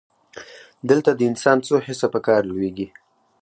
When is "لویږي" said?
2.49-2.87